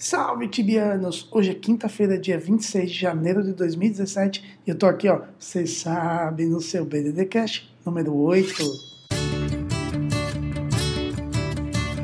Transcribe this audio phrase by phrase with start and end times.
[0.00, 1.26] Salve tibianos!
[1.32, 5.78] Hoje é quinta-feira, dia 26 de janeiro de 2017 e eu tô aqui, ó, vocês
[5.78, 8.62] sabem, no seu BDD Cash número 8.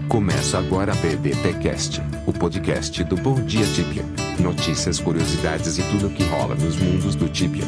[0.08, 4.02] Começa agora a BDT Cast, o podcast do Bom Dia Tibia.
[4.40, 7.64] Notícias, curiosidades e tudo o que rola nos mundos do Tibia.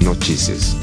[0.00, 0.76] Notícias.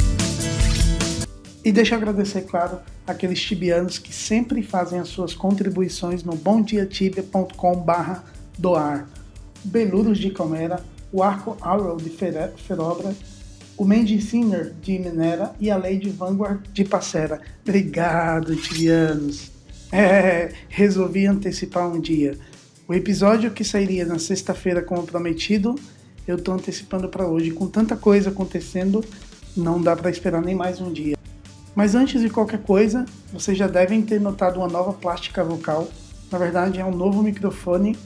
[1.64, 8.20] E deixa eu agradecer, claro, aqueles tibianos que sempre fazem as suas contribuições no bomdiatibia.com.br
[8.58, 9.08] doar.
[9.64, 13.16] Beluros de Comera, o Arco Arrow de Ferobra,
[13.78, 17.42] o Mandy Singer de Minera e a Lady Vanguard de Passera.
[17.62, 19.52] Obrigado, tibianos!
[19.96, 22.36] É, resolvi antecipar um dia.
[22.88, 25.76] O episódio que sairia na sexta-feira como prometido,
[26.28, 27.52] eu tô antecipando para hoje.
[27.52, 29.06] Com tanta coisa acontecendo,
[29.56, 31.16] não dá para esperar nem mais um dia.
[31.76, 35.88] Mas antes de qualquer coisa, vocês já devem ter notado uma nova plástica vocal.
[36.32, 37.98] Na verdade, é um novo microfone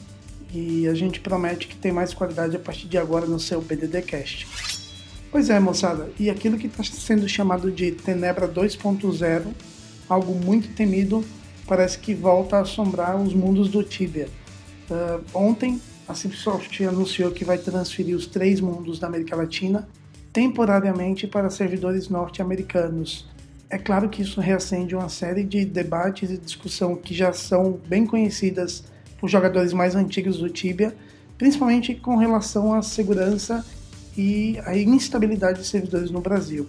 [0.54, 4.48] e a gente promete que tem mais qualidade a partir de agora no seu BDDcast.
[5.30, 9.44] Pois é, moçada, e aquilo que está sendo chamado de Tenebra 2.0,
[10.08, 11.24] algo muito temido,
[11.68, 14.30] parece que volta a assombrar os mundos do Tibia.
[14.90, 19.88] Uh, ontem, a Cipsoft anunciou que vai transferir os três mundos da América Latina
[20.32, 23.28] temporariamente para servidores norte-americanos.
[23.70, 28.06] É claro que isso reacende uma série de debates e discussão que já são bem
[28.06, 28.86] conhecidas
[29.20, 30.96] por jogadores mais antigos do Tibia,
[31.38, 33.66] principalmente com relação à segurança
[34.18, 36.68] e à instabilidade de servidores no Brasil.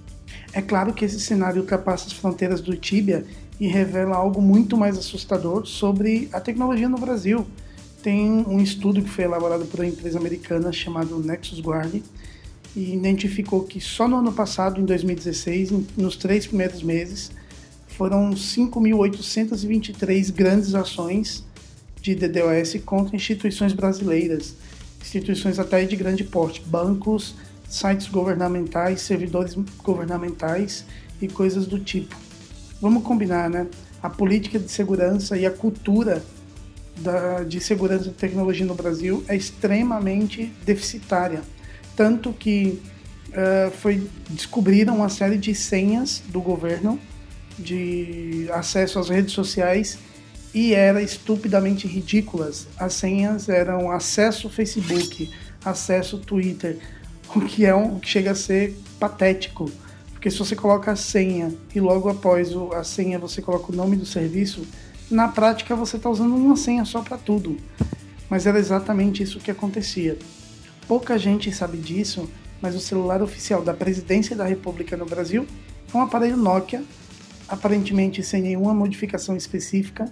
[0.52, 3.24] É claro que esse cenário ultrapassa as fronteiras do Tibia
[3.60, 7.46] e revela algo muito mais assustador sobre a tecnologia no Brasil.
[8.02, 12.02] Tem um estudo que foi elaborado por uma empresa americana chamada Nexus Guard,
[12.78, 17.32] e identificou que só no ano passado, em 2016, nos três primeiros meses,
[17.88, 21.44] foram 5.823 grandes ações
[22.00, 24.54] de DDoS contra instituições brasileiras,
[25.02, 27.34] instituições até de grande porte, bancos,
[27.68, 30.84] sites governamentais, servidores governamentais
[31.20, 32.14] e coisas do tipo.
[32.80, 33.66] Vamos combinar, né?
[34.00, 36.24] A política de segurança e a cultura
[36.98, 41.42] da, de segurança e tecnologia no Brasil é extremamente deficitária
[41.98, 42.80] tanto que
[43.30, 46.96] uh, foi descobriram uma série de senhas do governo
[47.58, 49.98] de acesso às redes sociais
[50.54, 52.68] e era estupidamente ridículas.
[52.78, 55.28] As senhas eram acesso Facebook,
[55.64, 56.78] acesso Twitter,
[57.34, 59.68] o que é um, que chega a ser patético,
[60.12, 63.74] porque se você coloca a senha e logo após o, a senha você coloca o
[63.74, 64.64] nome do serviço,
[65.10, 67.56] na prática você está usando uma senha só para tudo.
[68.30, 70.16] Mas era exatamente isso que acontecia.
[70.88, 72.30] Pouca gente sabe disso,
[72.62, 75.46] mas o celular oficial da Presidência da República no Brasil
[75.92, 76.82] é um aparelho Nokia,
[77.46, 80.10] aparentemente sem nenhuma modificação específica.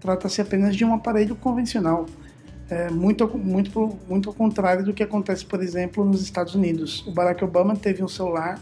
[0.00, 2.06] Trata-se apenas de um aparelho convencional,
[2.68, 7.06] é, muito, muito, muito ao contrário do que acontece, por exemplo, nos Estados Unidos.
[7.06, 8.60] O Barack Obama teve um celular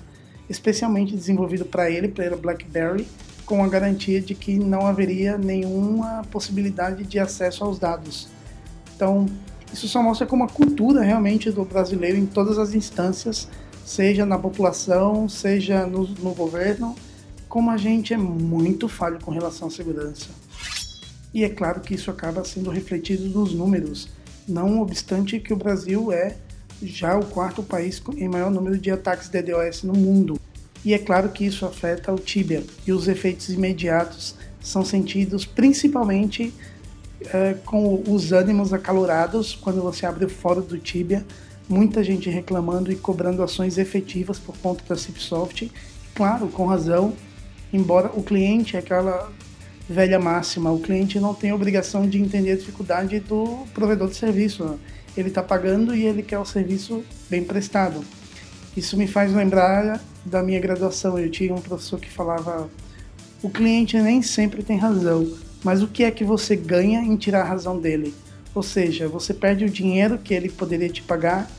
[0.51, 3.09] especialmente desenvolvido para ele, pela BlackBerry,
[3.47, 8.29] com a garantia de que não haveria nenhuma possibilidade de acesso aos dados.
[8.95, 9.27] Então,
[9.75, 13.49] isso só mostra como a cultura realmente do brasileiro em todas as instâncias,
[13.85, 16.95] seja na população, seja no, no governo,
[17.49, 20.29] como a gente é muito falho com relação à segurança.
[21.35, 24.09] E é claro que isso acaba sendo refletido nos números,
[24.47, 26.37] não obstante que o Brasil é
[26.81, 30.39] já o quarto país em maior número de ataques DDoS no mundo.
[30.85, 36.55] E é claro que isso afeta o Tibia, e os efeitos imediatos são sentidos principalmente
[37.33, 41.25] é, com os ânimos acalorados quando você abre o fórum do Tibia,
[41.69, 45.71] muita gente reclamando e cobrando ações efetivas por conta da Cipsoft,
[46.15, 47.15] claro, com razão,
[47.73, 49.33] embora o cliente é aquela
[49.89, 54.65] velha máxima, o cliente não tem obrigação de entender a dificuldade do provedor de serviço,
[54.65, 54.79] né?
[55.17, 58.05] ele está pagando e ele quer o serviço bem prestado.
[58.77, 62.69] Isso me faz lembrar da minha graduação, eu tinha um professor que falava
[63.43, 65.31] o cliente nem sempre tem razão,
[65.65, 68.15] mas o que é que você ganha em tirar a razão dele?
[68.55, 71.51] Ou seja, você perde o dinheiro que ele poderia te pagar,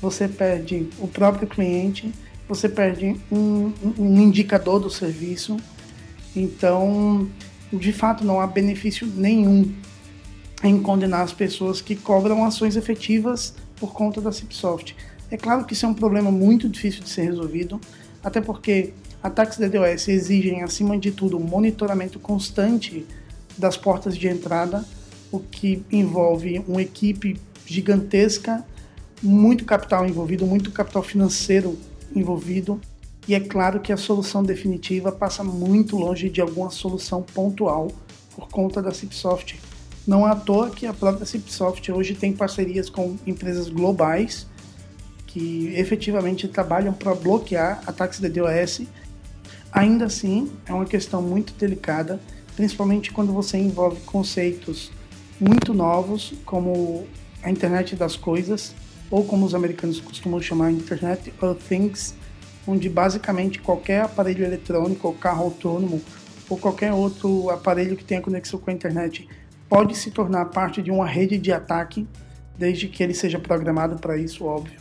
[0.00, 2.12] você perde o próprio cliente,
[2.46, 5.56] você perde um, um indicador do serviço.
[6.36, 7.28] Então,
[7.72, 9.72] de fato, não há benefício nenhum
[10.62, 14.94] em condenar as pessoas que cobram ações efetivas por conta da Cipsoft.
[15.30, 17.80] É claro que isso é um problema muito difícil de ser resolvido,
[18.22, 23.06] até porque ataques DDoS exigem, acima de tudo, um monitoramento constante
[23.56, 24.84] das portas de entrada,
[25.30, 28.64] o que envolve uma equipe gigantesca,
[29.22, 31.78] muito capital envolvido, muito capital financeiro
[32.14, 32.80] envolvido.
[33.26, 37.90] E é claro que a solução definitiva passa muito longe de alguma solução pontual
[38.34, 39.58] por conta da Cipsoft.
[40.06, 44.46] Não é à toa que a própria Cipsoft hoje tem parcerias com empresas globais
[45.26, 48.82] que efetivamente trabalham para bloquear ataques de DOS.
[49.72, 52.20] Ainda assim, é uma questão muito delicada,
[52.56, 54.90] principalmente quando você envolve conceitos
[55.40, 57.06] muito novos, como
[57.42, 58.74] a internet das coisas,
[59.10, 62.14] ou como os americanos costumam chamar Internet of Things,
[62.66, 66.00] onde basicamente qualquer aparelho eletrônico, ou carro autônomo,
[66.48, 69.28] ou qualquer outro aparelho que tenha conexão com a internet
[69.68, 72.06] pode se tornar parte de uma rede de ataque,
[72.56, 74.80] desde que ele seja programado para isso, óbvio.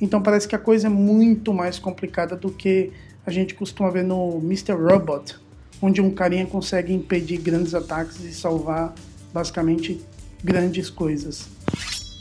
[0.00, 2.90] Então parece que a coisa é muito mais complicada do que
[3.26, 4.72] a gente costuma ver no Mr.
[4.72, 5.38] Robot,
[5.80, 8.94] onde um carinha consegue impedir grandes ataques e salvar
[9.32, 10.00] basicamente
[10.42, 11.48] grandes coisas.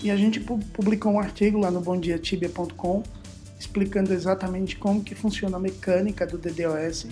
[0.02, 3.04] E a gente publicou um artigo lá no bomdiatibia.com
[3.60, 7.08] explicando exatamente como que funciona a mecânica do DDoS.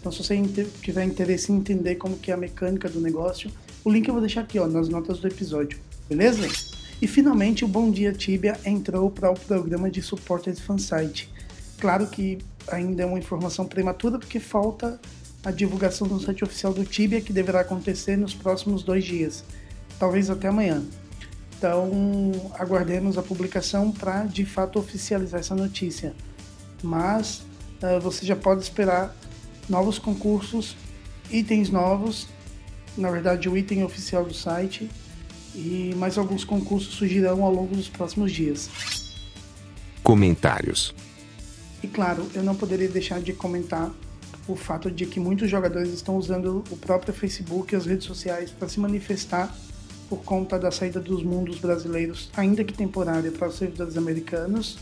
[0.00, 0.42] Então, se você
[0.80, 3.50] tiver interesse em entender como que é a mecânica do negócio,
[3.84, 5.78] o link eu vou deixar aqui ó, nas notas do episódio,
[6.08, 6.48] beleza?
[7.00, 11.30] E finalmente o Bom Dia Tibia entrou para o programa de Supported Fansite.
[11.78, 15.00] Claro que ainda é uma informação prematura porque falta
[15.44, 19.44] a divulgação do site oficial do Tibia que deverá acontecer nos próximos dois dias,
[19.98, 20.82] talvez até amanhã.
[21.56, 21.90] Então,
[22.58, 26.14] aguardemos a publicação para de fato oficializar essa notícia.
[26.82, 27.42] Mas
[27.82, 29.14] uh, você já pode esperar
[29.68, 30.76] novos concursos,
[31.30, 32.26] itens novos,
[32.96, 34.90] na verdade, o item oficial do site,
[35.54, 38.68] e mais alguns concursos surgirão ao longo dos próximos dias.
[40.02, 40.94] Comentários.
[41.82, 43.90] E claro, eu não poderia deixar de comentar
[44.48, 48.50] o fato de que muitos jogadores estão usando o próprio Facebook e as redes sociais
[48.50, 49.54] para se manifestar
[50.08, 54.78] por conta da saída dos mundos brasileiros, ainda que temporária, para os servidores americanos.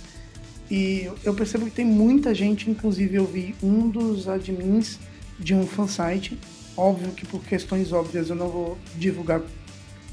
[0.70, 4.98] E eu percebo que tem muita gente, inclusive eu vi um dos admins
[5.38, 6.38] de um fansite.
[6.76, 9.42] Óbvio que por questões óbvias eu não vou divulgar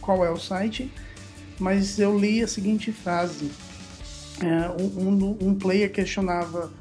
[0.02, 0.92] qual é o site,
[1.60, 3.52] mas eu li a seguinte frase.
[4.40, 6.72] É, um, um, player questionava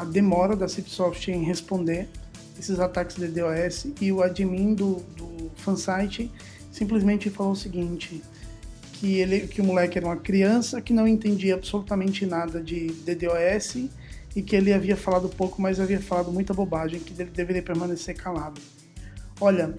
[0.00, 2.08] a demora da Cipsoft em responder
[2.58, 6.30] esses ataques de DOS e o admin do, do fansite
[6.70, 8.22] simplesmente falou o seguinte,
[8.94, 13.88] que ele que o moleque era uma criança que não entendia absolutamente nada de DDoS
[14.34, 18.14] e que ele havia falado pouco, mas havia falado muita bobagem, que ele deveria permanecer
[18.14, 18.60] calado.
[19.40, 19.74] Olha,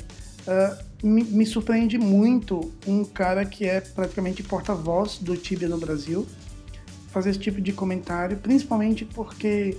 [0.48, 6.26] uh, me, me, surpreende muito um cara que é praticamente porta-voz do Tibia no Brasil
[7.10, 9.78] fazer esse tipo de comentário, principalmente porque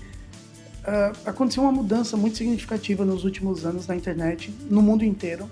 [0.89, 5.51] uh, aconteceu uma mudança muito significativa nos últimos anos na internet, no mundo inteiro,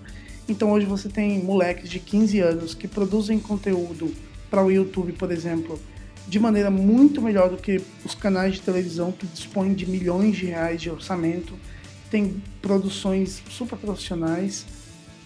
[0.48, 4.12] então hoje você tem moleques de 15 anos que produzem conteúdo
[4.50, 5.78] para o YouTube, por exemplo,
[6.28, 10.46] de maneira muito melhor do que os canais de televisão que dispõem de milhões de
[10.46, 11.54] reais de orçamento,
[12.10, 14.64] tem produções super profissionais.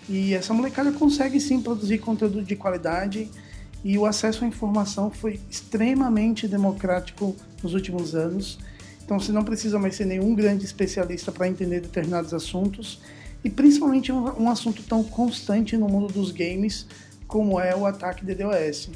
[0.09, 3.31] E essa molecada consegue sim produzir conteúdo de qualidade.
[3.85, 8.59] E o acesso à informação foi extremamente democrático nos últimos anos.
[9.05, 13.01] Então você não precisa mais ser nenhum grande especialista para entender determinados assuntos
[13.43, 16.87] e principalmente um, um assunto tão constante no mundo dos games
[17.27, 18.91] como é o ataque DDoS.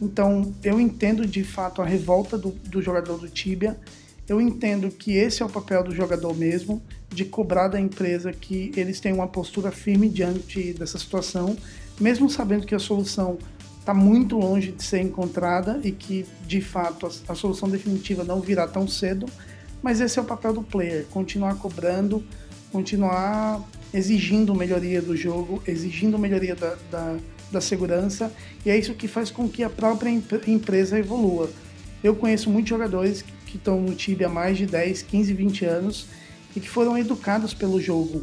[0.00, 3.78] Então eu entendo de fato a revolta do, do jogador do Tibia,
[4.28, 8.70] eu entendo que esse é o papel do jogador mesmo, de cobrar da empresa que
[8.76, 11.56] eles tenham uma postura firme diante dessa situação,
[11.98, 13.38] mesmo sabendo que a solução
[13.88, 18.38] está muito longe de ser encontrada e que de fato a, a, solução definitiva não
[18.38, 19.24] virá tão cedo,
[19.82, 22.22] mas esse é o papel do player, continuar cobrando,
[22.70, 27.16] continuar exigindo melhoria do jogo, exigindo melhoria da, da,
[27.50, 28.30] da segurança,
[28.66, 30.10] e é isso que faz com que a própria
[30.46, 31.50] empresa evolua.
[32.04, 36.06] Eu conheço muitos jogadores que estão no Tibia há mais de 10, 15, 20 anos
[36.54, 38.22] e que foram educados pelo jogo.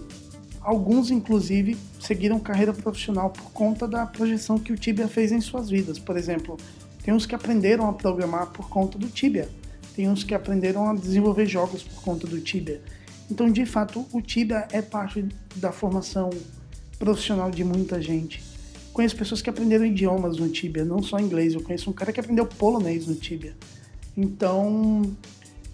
[0.66, 5.70] Alguns, inclusive, seguiram carreira profissional por conta da projeção que o Tibia fez em suas
[5.70, 6.00] vidas.
[6.00, 6.58] Por exemplo,
[7.04, 9.48] tem uns que aprenderam a programar por conta do Tibia,
[9.96, 12.82] tem uns que aprenderam a desenvolver jogos por conta do Tibia.
[13.30, 16.32] Então, de fato, o Tibia é parte da formação
[16.98, 18.44] profissional de muita gente.
[18.92, 21.54] Conheço pessoas que aprenderam idiomas no Tibia, não só inglês.
[21.54, 23.56] Eu conheço um cara que aprendeu polonês no Tibia.
[24.18, 25.16] Então,